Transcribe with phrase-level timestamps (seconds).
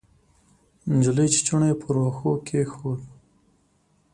[0.95, 3.01] نجلۍ چوچوڼی پر وښو کېښود.